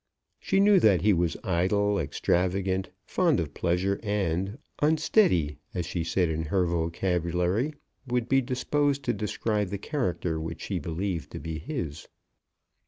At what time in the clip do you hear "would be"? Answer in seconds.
8.07-8.41